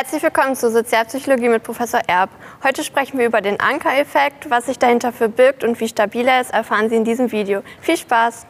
[0.00, 2.30] Herzlich willkommen zur Sozialpsychologie mit Professor Erb.
[2.64, 4.48] Heute sprechen wir über den Anker-Effekt.
[4.48, 7.62] Was sich dahinter verbirgt und wie stabil er ist, erfahren Sie in diesem Video.
[7.82, 8.46] Viel Spaß!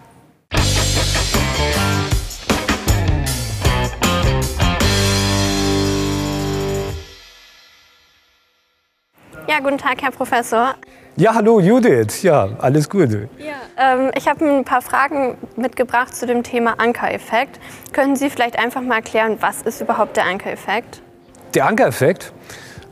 [9.48, 10.76] Ja, guten Tag, Herr Professor.
[11.16, 12.22] Ja, hallo Judith.
[12.22, 13.28] Ja, alles Gute.
[13.38, 17.58] Ja, ähm, ich habe ein paar Fragen mitgebracht zu dem Thema Anker-Effekt.
[17.92, 21.02] Können Sie vielleicht einfach mal erklären, was ist überhaupt der Anker-Effekt?
[21.54, 22.32] Der Anker-Effekt?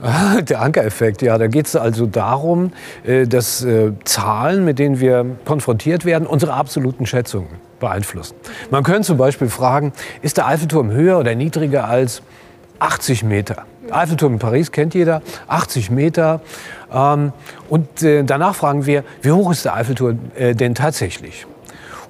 [0.48, 2.73] Der Anker-Effekt, ja, da geht es also darum,
[3.05, 7.48] äh, dass äh, Zahlen, mit denen wir konfrontiert werden, unsere absoluten Schätzungen
[7.80, 8.37] beeinflussen.
[8.70, 9.92] Man könnte zum Beispiel fragen,
[10.23, 12.23] ist der Eiffelturm höher oder niedriger als
[12.79, 13.65] 80 Meter?
[13.91, 16.43] Eiffelturm in Paris kennt jeder, 80 Meter.
[16.93, 17.32] Ähm,
[17.68, 21.46] und äh, danach fragen wir, wie hoch ist der Eiffelturm denn tatsächlich?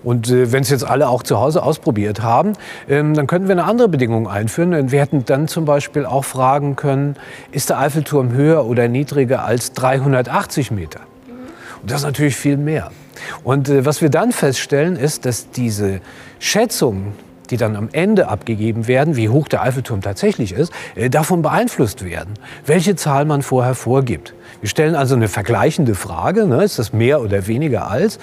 [0.05, 2.53] Und äh, wenn es jetzt alle auch zu Hause ausprobiert haben,
[2.89, 4.93] ähm, dann könnten wir eine andere Bedingung einführen.
[4.93, 7.17] Wir hätten dann zum Beispiel auch fragen können,
[7.51, 11.01] ist der Eiffelturm höher oder niedriger als 380 Meter?
[11.83, 12.91] Und das ist natürlich viel mehr.
[13.45, 16.01] Und äh, was wir dann feststellen, ist, dass diese
[16.39, 17.13] Schätzungen,
[17.51, 22.05] die dann am Ende abgegeben werden, wie hoch der Eiffelturm tatsächlich ist, äh, davon beeinflusst
[22.05, 22.35] werden,
[22.67, 24.35] welche Zahl man vorher vorgibt.
[24.61, 28.19] Wir stellen also eine vergleichende Frage, ne, ist das mehr oder weniger als?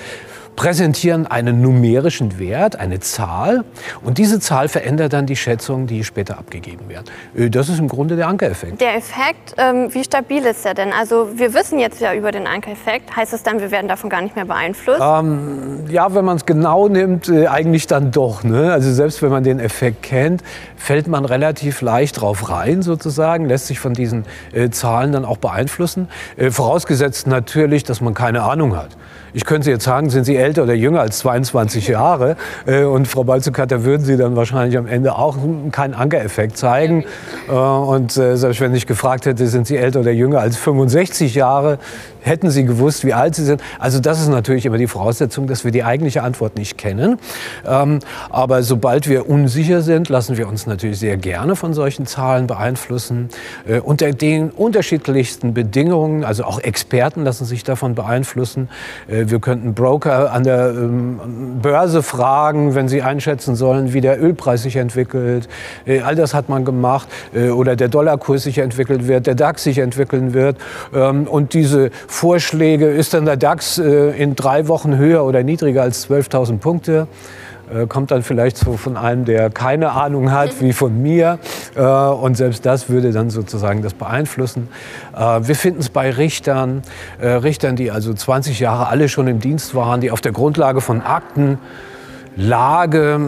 [0.56, 3.64] Präsentieren einen numerischen Wert, eine Zahl.
[4.04, 7.06] Und diese Zahl verändert dann die Schätzungen, die später abgegeben werden.
[7.52, 8.80] Das ist im Grunde der Ankereffekt.
[8.82, 10.92] Der Effekt, ähm, wie stabil ist der denn?
[10.94, 13.16] Also wir wissen jetzt ja über den Ankereffekt.
[13.16, 15.02] Heißt das dann, wir werden davon gar nicht mehr beeinflusst?
[15.02, 18.44] Ähm, ja, wenn man es genau nimmt, äh, eigentlich dann doch.
[18.44, 18.72] Ne?
[18.72, 20.44] Also selbst wenn man den Effekt kennt,
[20.78, 25.38] fällt man relativ leicht drauf rein sozusagen, lässt sich von diesen äh, Zahlen dann auch
[25.38, 26.08] beeinflussen.
[26.38, 28.90] Äh, vorausgesetzt natürlich, dass man keine Ahnung hat.
[29.34, 32.36] Ich könnte jetzt sagen, sind Sie älter oder jünger als 22 Jahre?
[32.68, 35.38] Äh, und Frau Balzukater würden Sie dann wahrscheinlich am Ende auch
[35.72, 37.04] keinen Ankereffekt zeigen.
[37.50, 41.34] Äh, und äh, selbst wenn ich gefragt hätte, sind Sie älter oder jünger als 65
[41.34, 41.80] Jahre,
[42.22, 43.62] hätten Sie gewusst, wie alt Sie sind.
[43.80, 47.18] Also das ist natürlich immer die Voraussetzung, dass wir die eigentliche Antwort nicht kennen.
[47.68, 52.48] Ähm, aber sobald wir unsicher sind, lassen wir uns natürlich sehr gerne von solchen Zahlen
[52.48, 53.30] beeinflussen.
[53.84, 58.70] Unter den unterschiedlichsten Bedingungen, also auch Experten lassen sich davon beeinflussen.
[59.08, 64.64] Wir könnten Broker an der ähm, Börse fragen, wenn sie einschätzen sollen, wie der Ölpreis
[64.64, 65.48] sich entwickelt.
[65.86, 67.08] Äh, all das hat man gemacht.
[67.34, 70.58] Äh, oder der Dollarkurs sich entwickelt wird, der DAX sich entwickeln wird.
[70.94, 75.84] Ähm, und diese Vorschläge, ist dann der DAX äh, in drei Wochen höher oder niedriger
[75.84, 77.08] als 12.000 Punkte?
[77.74, 81.40] Äh, kommt dann vielleicht so von einem, der keine Ahnung hat, wie von mir.
[81.76, 84.70] Äh, und selbst das würde dann sozusagen das beeinflussen.
[85.16, 86.84] Äh, wir finden es bei Richtern,
[87.22, 91.02] Richtern, die also 20 Jahre alle schon im Dienst waren, die auf der Grundlage von
[91.02, 91.58] Akten
[92.38, 93.20] Lage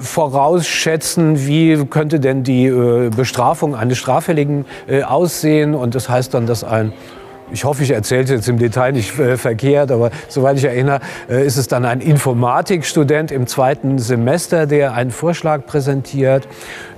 [0.00, 2.68] vorausschätzen, wie könnte denn die
[3.14, 4.64] Bestrafung eines Straffälligen
[5.06, 5.74] aussehen.
[5.74, 6.92] Und das heißt dann, dass ein
[7.52, 11.00] ich hoffe, ich erzähle es jetzt im Detail nicht äh, verkehrt, aber soweit ich erinnere,
[11.28, 16.48] äh, ist es dann ein Informatikstudent im zweiten Semester, der einen Vorschlag präsentiert.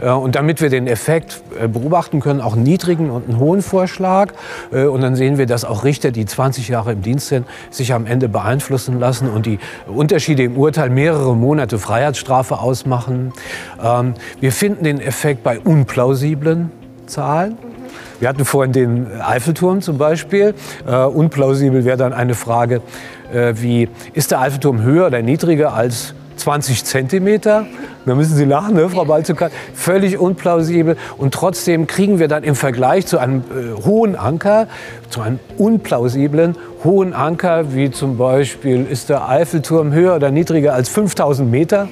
[0.00, 3.62] Äh, und damit wir den Effekt äh, beobachten können, auch einen niedrigen und einen hohen
[3.62, 4.32] Vorschlag.
[4.72, 7.92] Äh, und dann sehen wir, dass auch Richter, die 20 Jahre im Dienst sind, sich
[7.92, 13.32] am Ende beeinflussen lassen und die Unterschiede im Urteil mehrere Monate Freiheitsstrafe ausmachen.
[13.82, 16.70] Ähm, wir finden den Effekt bei unplausiblen
[17.06, 17.56] Zahlen.
[18.18, 20.54] Wir hatten vorhin den Eiffelturm zum Beispiel.
[20.86, 22.80] Äh, unplausibel wäre dann eine Frage
[23.32, 27.66] äh, wie, ist der Eiffelturm höher oder niedriger als 20 Zentimeter?
[28.06, 29.50] Da müssen Sie lachen, ne, Frau Balzukat.
[29.74, 30.96] Völlig unplausibel.
[31.18, 34.68] Und trotzdem kriegen wir dann im Vergleich zu einem äh, hohen Anker,
[35.10, 36.54] zu einem unplausiblen
[36.86, 41.88] hohen Anker, wie zum Beispiel, ist der Eiffelturm höher oder niedriger als 5000 Meter?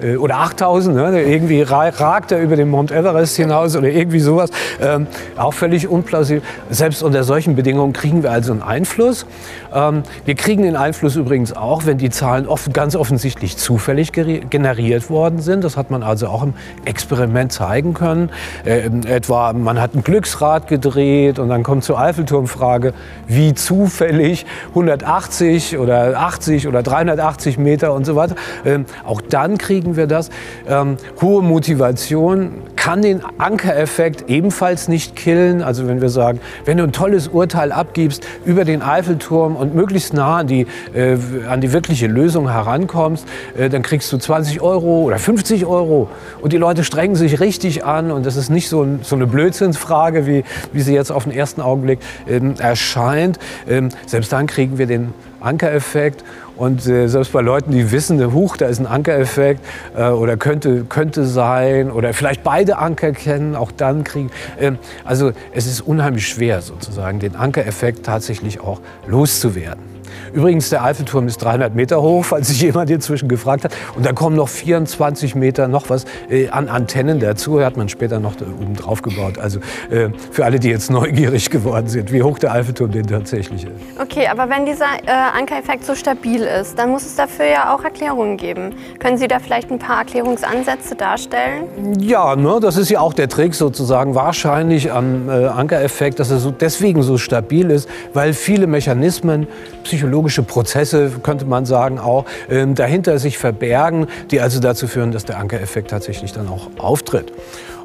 [0.00, 1.22] Äh, oder 8000, ne?
[1.22, 4.50] irgendwie ragt er über den Mount Everest hinaus oder irgendwie sowas.
[4.80, 5.06] Ähm,
[5.36, 6.42] auch völlig unplausibel.
[6.70, 9.26] Selbst unter solchen Bedingungen kriegen wir also einen Einfluss.
[9.74, 15.10] Ähm, wir kriegen den Einfluss übrigens auch, wenn die Zahlen oft, ganz offensichtlich zufällig generiert
[15.10, 15.57] worden sind.
[15.60, 16.54] Das hat man also auch im
[16.84, 18.30] Experiment zeigen können.
[18.64, 22.92] Äh, etwa, man hat ein Glücksrad gedreht und dann kommt zur Eiffelturmfrage,
[23.26, 28.36] wie zufällig 180 oder 80 oder 380 Meter und so weiter.
[28.64, 30.30] Ähm, auch dann kriegen kriegen wir das.
[30.68, 35.62] Ähm, hohe Motivation kann den Ankereffekt ebenfalls nicht killen.
[35.62, 40.14] Also wenn wir sagen, wenn du ein tolles Urteil abgibst über den Eiffelturm und möglichst
[40.14, 41.16] nah an die, äh,
[41.48, 46.08] an die wirkliche Lösung herankommst, äh, dann kriegst du 20 Euro oder 50 Euro.
[46.40, 49.26] Und die Leute strengen sich richtig an und das ist nicht so, ein, so eine
[49.26, 51.98] Blödsinnsfrage, wie, wie sie jetzt auf den ersten Augenblick
[52.28, 53.38] ähm, erscheint.
[53.68, 56.24] Ähm, selbst dann kriegen wir den Ankereffekt.
[56.56, 59.64] Und äh, selbst bei Leuten, die wissen, huch, da ist ein Ankereffekt
[59.96, 64.30] äh, oder könnte, könnte sein oder vielleicht beide Anker kennen, auch dann kriegen.
[64.58, 69.97] Ähm, also es ist unheimlich schwer sozusagen, den Ankereffekt tatsächlich auch loszuwerden.
[70.32, 73.72] Übrigens, der Eiffelturm ist 300 Meter hoch, falls sich jemand inzwischen gefragt hat.
[73.96, 77.62] Und da kommen noch 24 Meter noch was äh, an Antennen dazu.
[77.62, 79.38] Hat man später noch oben drauf gebaut.
[79.38, 79.60] Also
[79.90, 83.72] äh, für alle, die jetzt neugierig geworden sind, wie hoch der Eiffelturm denn tatsächlich ist.
[84.00, 87.84] Okay, aber wenn dieser äh, Ankereffekt so stabil ist, dann muss es dafür ja auch
[87.84, 88.74] Erklärungen geben.
[88.98, 91.98] Können Sie da vielleicht ein paar Erklärungsansätze darstellen?
[91.98, 94.14] Ja, ne, das ist ja auch der Trick sozusagen.
[94.14, 99.46] Wahrscheinlich am äh, Ankereffekt, dass er so deswegen so stabil ist, weil viele Mechanismen,
[99.84, 105.12] psychologisch psychologische Prozesse, könnte man sagen, auch ähm, dahinter sich verbergen, die also dazu führen,
[105.12, 107.32] dass der Ankereffekt tatsächlich dann auch auftritt.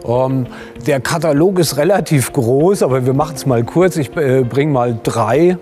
[0.03, 0.47] Ähm,
[0.87, 3.97] der Katalog ist relativ groß, aber wir machen es mal kurz.
[3.97, 5.57] Ich äh, bringe mal drei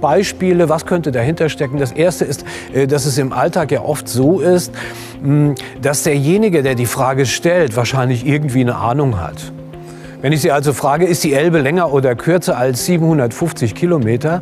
[0.00, 1.78] Beispiele, was könnte dahinter stecken.
[1.78, 4.72] Das erste ist, äh, dass es im Alltag ja oft so ist,
[5.22, 9.52] mh, dass derjenige, der die Frage stellt, wahrscheinlich irgendwie eine Ahnung hat.
[10.22, 14.40] Wenn ich Sie also frage, ist die Elbe länger oder kürzer als 750 Kilometer,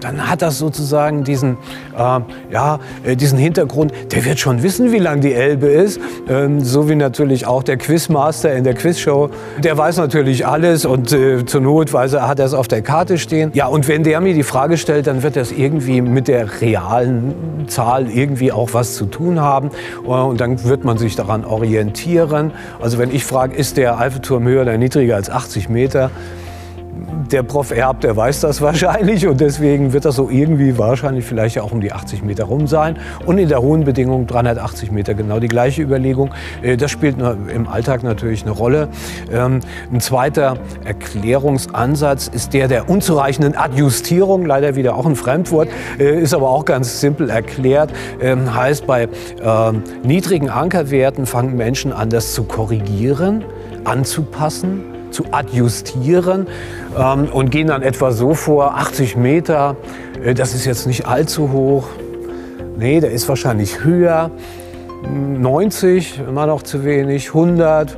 [0.00, 1.56] dann hat das sozusagen diesen,
[1.96, 2.20] äh,
[2.52, 6.88] ja, äh, diesen Hintergrund, der wird schon wissen, wie lang die Elbe ist, ähm, so
[6.88, 11.60] wie natürlich auch der Quizmaster in der Quizshow, der weiß natürlich alles und äh, zur
[11.60, 13.50] Not weiß er, hat er es auf der Karte stehen.
[13.54, 17.34] Ja, und wenn der mir die Frage stellt, dann wird das irgendwie mit der realen
[17.68, 19.70] Zahl irgendwie auch was zu tun haben
[20.04, 22.52] äh, und dann wird man sich daran orientieren.
[22.80, 26.10] Also wenn ich frage, ist der Eiffelturm höher oder niedriger als 80 Meter,
[27.30, 31.58] der Prof Erb, der weiß das wahrscheinlich und deswegen wird das so irgendwie wahrscheinlich vielleicht
[31.58, 32.96] auch um die 80 Meter rum sein.
[33.26, 36.30] Und in der hohen Bedingung 380 Meter genau die gleiche Überlegung.
[36.62, 38.88] Äh, das spielt im Alltag natürlich eine Rolle.
[39.32, 39.60] Ähm,
[39.92, 45.68] ein zweiter Erklärungsansatz ist der der unzureichenden Adjustierung, leider wieder auch ein Fremdwort,
[45.98, 47.90] äh, ist aber auch ganz simpel erklärt.
[48.20, 49.08] Ähm, heißt, bei
[49.42, 53.44] ähm, niedrigen Ankerwerten fangen Menschen an, das zu korrigieren,
[53.84, 56.46] anzupassen zu adjustieren
[56.98, 59.76] ähm, und gehen dann etwa so vor, 80 Meter,
[60.24, 61.88] äh, das ist jetzt nicht allzu hoch.
[62.78, 64.30] Nee, der ist wahrscheinlich höher.
[65.02, 67.96] 90, immer noch zu wenig, 100,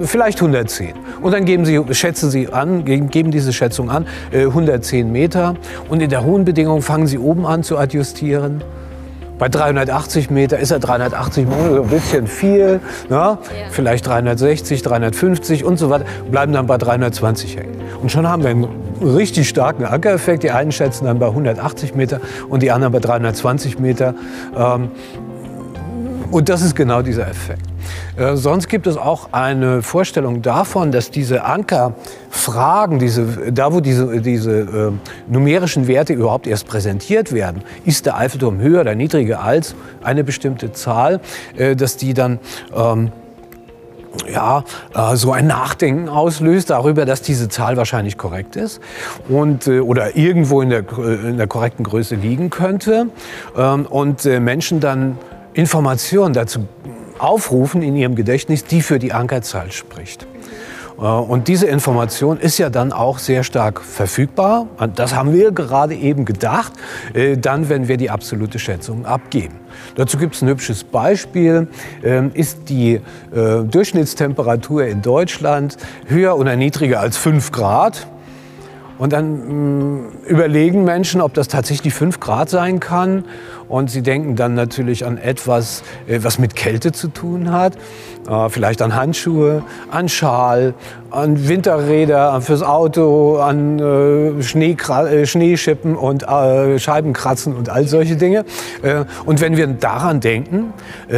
[0.00, 0.94] vielleicht 110.
[1.20, 5.54] Und dann geben Sie, schätzen Sie an, geben diese Schätzung an, 110 äh, Meter.
[5.88, 8.62] Und in der hohen Bedingung fangen Sie oben an zu adjustieren.
[9.42, 12.78] Bei 380 Meter ist er 380 Meter ein bisschen viel,
[13.08, 13.38] ne?
[13.70, 17.74] Vielleicht 360, 350 und so weiter, bleiben dann bei 320 hängen.
[18.00, 18.68] Und schon haben wir einen
[19.02, 20.44] richtig starken Ankereffekt.
[20.44, 24.14] Die einen schätzen dann bei 180 Meter und die anderen bei 320 Meter.
[24.56, 24.92] Ähm,
[26.30, 27.71] und das ist genau dieser Effekt.
[28.16, 34.20] Äh, sonst gibt es auch eine Vorstellung davon, dass diese Ankerfragen, diese, da wo diese,
[34.20, 34.92] diese äh,
[35.28, 40.72] numerischen Werte überhaupt erst präsentiert werden, ist der Eiffelturm höher oder niedriger als eine bestimmte
[40.72, 41.20] Zahl,
[41.56, 42.38] äh, dass die dann
[42.74, 43.12] ähm,
[44.32, 44.64] ja,
[44.94, 48.80] äh, so ein Nachdenken auslöst darüber, dass diese Zahl wahrscheinlich korrekt ist
[49.28, 53.06] und, äh, oder irgendwo in der, äh, in der korrekten Größe liegen könnte
[53.56, 55.18] ähm, und Menschen dann
[55.54, 56.66] Informationen dazu
[57.22, 60.26] aufrufen in ihrem Gedächtnis, die für die Ankerzahl spricht.
[60.98, 64.66] Äh, und diese Information ist ja dann auch sehr stark verfügbar.
[64.94, 66.72] Das haben wir gerade eben gedacht,
[67.14, 69.54] äh, dann, wenn wir die absolute Schätzung abgeben.
[69.94, 71.68] Dazu gibt es ein hübsches Beispiel.
[72.02, 73.00] Ähm, ist die äh,
[73.64, 75.76] Durchschnittstemperatur in Deutschland
[76.06, 78.06] höher oder niedriger als 5 Grad?
[78.98, 83.24] Und dann mm, überlegen Menschen, ob das tatsächlich 5 Grad sein kann.
[83.72, 87.78] Und sie denken dann natürlich an etwas, äh, was mit Kälte zu tun hat.
[88.28, 90.74] Äh, vielleicht an Handschuhe, an Schal,
[91.10, 98.44] an Winterräder fürs Auto, an äh, Schneeschippen und Scheibenkratzen und all solche Dinge.
[99.26, 100.72] Und wenn wir daran denken,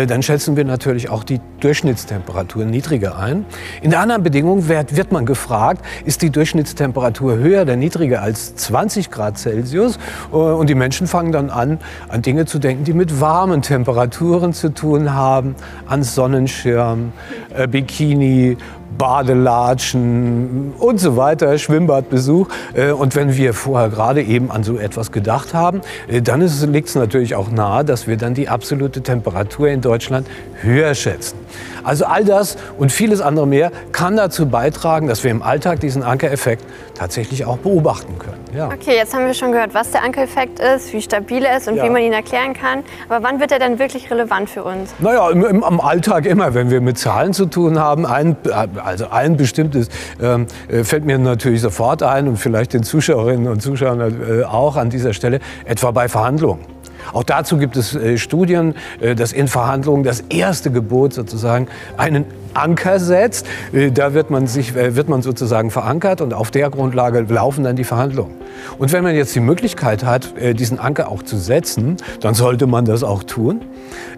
[0.09, 3.47] dann schätzen wir natürlich auch die Durchschnittstemperatur niedriger ein.
[3.83, 9.11] In der anderen Bedingung wird man gefragt, ist die Durchschnittstemperatur höher oder niedriger als 20
[9.11, 9.99] Grad Celsius?
[10.33, 14.73] Und die Menschen fangen dann an, an Dinge zu denken, die mit warmen Temperaturen zu
[14.73, 15.55] tun haben,
[15.87, 17.13] an Sonnenschirm,
[17.55, 18.57] äh, Bikini,
[18.99, 22.49] Badelatschen und so weiter, Schwimmbadbesuch.
[22.75, 26.89] Äh, und wenn wir vorher gerade eben an so etwas gedacht haben, äh, dann liegt
[26.89, 30.27] es natürlich auch nahe, dass wir dann die absolute Temperatur in Deutschland
[30.61, 31.39] höher schätzen.
[31.83, 36.03] Also all das und vieles andere mehr kann dazu beitragen, dass wir im Alltag diesen
[36.03, 38.39] Ankereffekt tatsächlich auch beobachten können.
[38.57, 38.69] Ja.
[38.69, 41.77] Okay, jetzt haben wir schon gehört, was der Ankereffekt ist, wie stabil er ist und
[41.77, 41.85] ja.
[41.85, 42.85] wie man ihn erklären kann.
[43.09, 44.95] Aber wann wird er denn wirklich relevant für uns?
[45.01, 48.07] Naja, im, im, am Alltag immer, wenn wir mit Zahlen zu tun haben.
[48.07, 48.37] Ein,
[48.85, 49.89] also allen Bestimmtes,
[50.21, 54.77] ähm, äh, fällt mir natürlich sofort ein und vielleicht den Zuschauerinnen und Zuschauern äh, auch
[54.77, 56.74] an dieser Stelle, etwa bei Verhandlungen.
[57.13, 62.25] Auch dazu gibt es äh, Studien, äh, dass in Verhandlungen das erste Gebot sozusagen einen
[62.55, 63.47] Anker setzt.
[63.73, 67.77] Äh, da wird man, sich, wird man sozusagen verankert und auf der Grundlage laufen dann
[67.77, 68.35] die Verhandlungen.
[68.79, 72.85] Und wenn man jetzt die Möglichkeit hat, diesen Anker auch zu setzen, dann sollte man
[72.85, 73.63] das auch tun.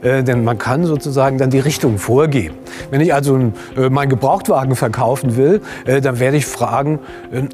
[0.02, 2.54] Denn man kann sozusagen dann die Richtung vorgeben.
[2.90, 3.52] Wenn ich also
[3.90, 7.00] meinen Gebrauchtwagen verkaufen will, dann werde ich fragen,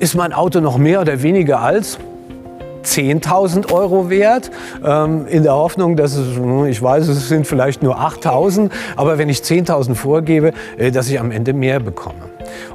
[0.00, 1.98] ist mein Auto noch mehr oder weniger als
[2.84, 4.50] 10.000 Euro wert,
[4.84, 9.18] ähm, in der Hoffnung, dass es, hm, ich weiß, es sind vielleicht nur 8.000, aber
[9.18, 12.32] wenn ich 10.000 vorgebe, äh, dass ich am Ende mehr bekomme.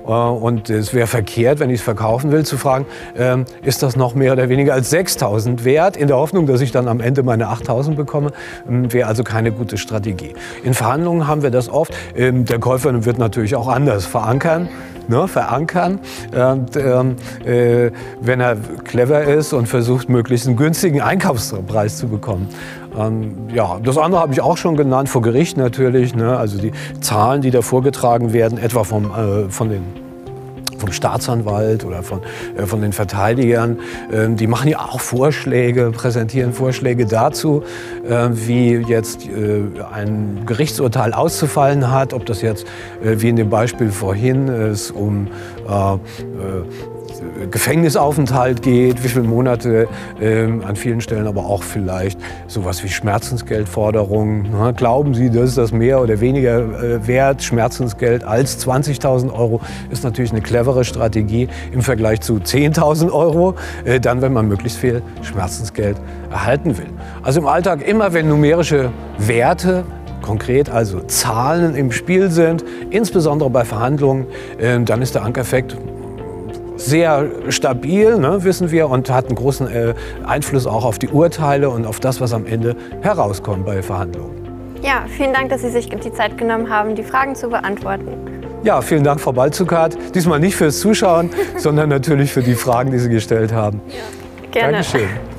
[0.08, 2.86] Äh, und es wäre verkehrt, wenn ich es verkaufen will, zu fragen,
[3.18, 6.72] ähm, ist das noch mehr oder weniger als 6.000 wert, in der Hoffnung, dass ich
[6.72, 8.32] dann am Ende meine 8.000 bekomme,
[8.68, 10.34] ähm, wäre also keine gute Strategie.
[10.64, 11.94] In Verhandlungen haben wir das oft.
[12.16, 14.70] Ähm, der Käufer wird natürlich auch anders verankern
[15.08, 16.00] ne, verankern,
[16.32, 22.50] und, ähm, äh, wenn er clever ist und versucht, möglichst einen günstigen Einkaufspreis zu bekommen.
[22.98, 26.16] Ähm, ja, das andere habe ich auch schon genannt, vor Gericht natürlich.
[26.16, 26.72] Ne, also die
[27.02, 30.07] Zahlen, die da vorgetragen werden, etwa vom, äh, von den
[30.78, 32.22] vom Staatsanwalt oder von,
[32.56, 33.80] äh, von den Verteidigern.
[34.12, 37.64] Ähm, die machen ja auch Vorschläge, präsentieren Vorschläge dazu,
[38.08, 42.66] äh, wie jetzt äh, ein Gerichtsurteil auszufallen hat, ob das jetzt,
[43.04, 45.28] äh, wie in dem Beispiel vorhin, es um
[45.68, 45.98] äh, äh,
[47.52, 49.88] Gefängnisaufenthalt geht, wie viele Monate,
[50.22, 54.50] ähm, an vielen Stellen aber auch vielleicht sowas wie Schmerzensgeldforderungen.
[54.52, 60.04] Na, glauben Sie, dass das mehr oder weniger äh, wert, Schmerzensgeld als 20.000 Euro, ist
[60.04, 63.56] natürlich eine clevere Strategie im Vergleich zu 10.000 Euro,
[63.86, 65.98] äh, dann, wenn man möglichst viel Schmerzensgeld
[66.32, 66.90] erhalten will.
[67.24, 69.84] Also im Alltag immer, wenn numerische Werte
[70.22, 74.26] konkret also Zahlen im Spiel sind, insbesondere bei Verhandlungen,
[74.60, 75.78] äh, dann ist der Ankereffekt
[76.78, 79.94] sehr stabil, ne, wissen wir, und hat einen großen äh,
[80.26, 84.36] Einfluss auch auf die Urteile und auf das, was am Ende herauskommt bei Verhandlungen.
[84.84, 88.38] Ja, vielen Dank, dass Sie sich die Zeit genommen haben, die Fragen zu beantworten.
[88.64, 89.98] Ja, vielen Dank, Frau Balzukat.
[90.14, 93.82] Diesmal nicht fürs Zuschauen, sondern natürlich für die Fragen, die Sie gestellt haben.
[93.88, 94.72] Ja, gerne.
[94.74, 95.37] Dankeschön.